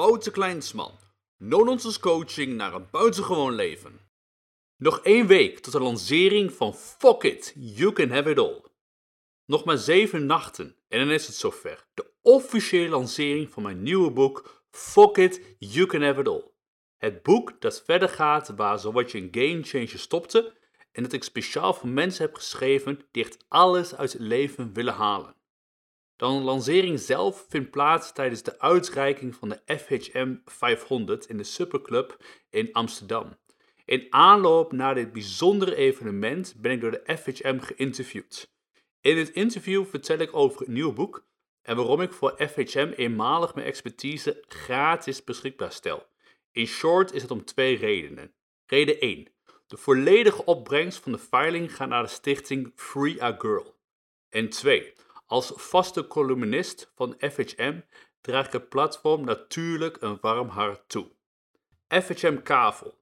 [0.00, 0.98] Wouter Kleinsman.
[1.38, 4.00] No-nonsense coaching naar een buitengewoon leven.
[4.76, 8.64] Nog één week tot de lancering van Fuck It, You Can Have It All.
[9.46, 11.86] Nog maar zeven nachten en dan is het zover.
[11.94, 16.50] De officiële lancering van mijn nieuwe boek Fuck It, You Can Have It All.
[16.96, 20.56] Het boek dat verder gaat waar Zowat je een Game Changer stopte
[20.92, 24.94] en dat ik speciaal voor mensen heb geschreven die echt alles uit het leven willen
[24.94, 25.34] halen.
[26.20, 32.24] De lancering zelf vindt plaats tijdens de uitreiking van de FHM 500 in de Superclub
[32.50, 33.36] in Amsterdam.
[33.84, 38.50] In aanloop naar dit bijzondere evenement ben ik door de FHM geïnterviewd.
[39.00, 41.24] In dit interview vertel ik over het nieuwe boek
[41.62, 46.06] en waarom ik voor FHM eenmalig mijn expertise gratis beschikbaar stel.
[46.52, 48.32] In short is het om twee redenen.
[48.66, 49.28] Reden 1.
[49.66, 53.74] De volledige opbrengst van de veiling gaat naar de stichting Free a Girl.
[54.28, 54.92] En 2.
[55.30, 57.80] Als vaste columnist van FHM
[58.20, 61.10] draag ik het platform natuurlijk een warm hart toe.
[61.88, 62.98] FHM Kavel.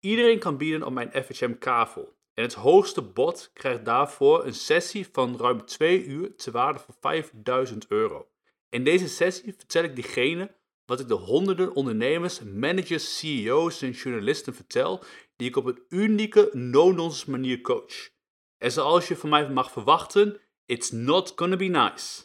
[0.00, 2.16] Iedereen kan bieden op mijn FHM Kavel.
[2.34, 6.94] En het hoogste bod krijgt daarvoor een sessie van ruim 2 uur te waarde van
[7.00, 8.28] 5000 euro.
[8.68, 10.54] In deze sessie vertel ik diegene
[10.86, 15.04] wat ik de honderden ondernemers, managers, CEO's en journalisten vertel
[15.36, 18.10] die ik op een unieke, no-nonsense manier coach.
[18.58, 22.24] En zoals je van mij mag verwachten, it's not gonna be nice.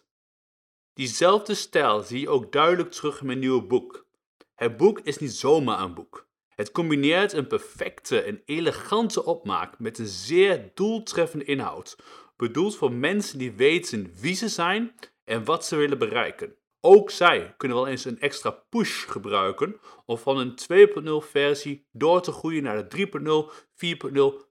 [0.94, 4.06] Diezelfde stijl zie je ook duidelijk terug in mijn nieuwe boek.
[4.56, 6.28] Het boek is niet zomaar een boek.
[6.48, 11.98] Het combineert een perfecte en elegante opmaak met een zeer doeltreffende inhoud,
[12.36, 16.56] bedoeld voor mensen die weten wie ze zijn en wat ze willen bereiken.
[16.82, 20.58] Ook zij kunnen wel eens een extra push gebruiken om van een
[21.24, 23.52] 2.0 versie door te groeien naar de 3.0,
[24.14, 24.48] 4.0,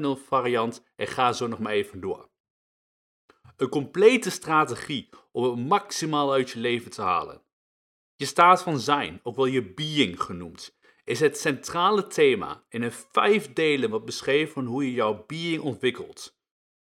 [0.00, 2.29] 5.0 variant en ga zo nog maar even door.
[3.60, 7.42] Een complete strategie om het maximaal uit je leven te halen.
[8.16, 12.92] Je staat van zijn, ook wel je being genoemd, is het centrale thema in een
[12.92, 16.38] vijf delen wat beschreven van hoe je jouw being ontwikkelt.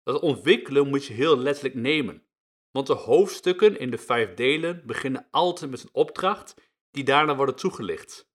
[0.02, 2.27] Dat ontwikkelen moet je heel letterlijk nemen.
[2.70, 6.55] Want de hoofdstukken in de vijf delen beginnen altijd met een opdracht
[6.91, 8.30] die daarna worden toegelicht.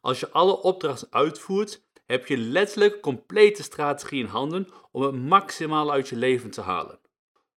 [0.00, 5.92] Als je alle opdrachten uitvoert, heb je letterlijk complete strategie in handen om het maximaal
[5.92, 7.04] uit je leven te halen.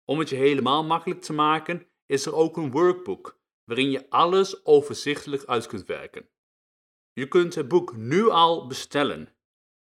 [0.06, 4.64] Om het je helemaal makkelijk te maken, is er ook een workbook waarin je alles
[4.64, 6.28] overzichtelijk uit kunt werken.
[7.12, 9.28] Je kunt het boek nu al bestellen.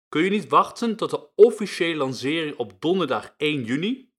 [0.08, 4.12] Kun je niet wachten tot de officiële lancering op donderdag 1 juni?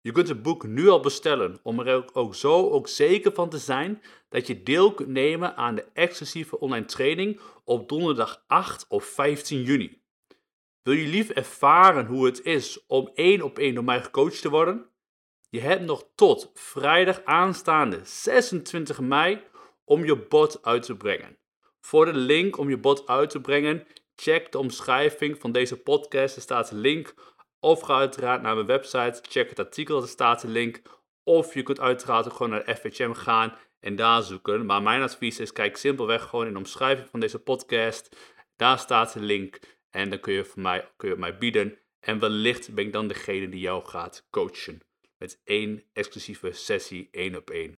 [0.00, 3.58] Je kunt het boek nu al bestellen om er ook zo ook zeker van te
[3.58, 9.04] zijn dat je deel kunt nemen aan de exclusieve online training op donderdag 8 of
[9.04, 10.02] 15 juni.
[10.82, 14.50] Wil je lief ervaren hoe het is om één op één door mij gecoacht te
[14.50, 14.91] worden?
[15.52, 19.40] Je hebt nog tot vrijdag aanstaande 26 mei
[19.84, 21.38] om je bot uit te brengen.
[21.80, 26.36] Voor de link om je bot uit te brengen, check de omschrijving van deze podcast.
[26.36, 27.14] Er staat een link
[27.60, 30.82] of ga uiteraard naar mijn website, check het artikel, er staat de link.
[31.24, 34.66] Of je kunt uiteraard ook gewoon naar FHM gaan en daar zoeken.
[34.66, 38.16] Maar mijn advies is, kijk simpelweg gewoon in de omschrijving van deze podcast.
[38.56, 39.58] Daar staat de link
[39.90, 41.78] en dan kun je, voor mij, kun je mij bieden.
[42.00, 44.91] En wellicht ben ik dan degene die jou gaat coachen.
[45.22, 47.70] Met één exclusieve sessie, één op één,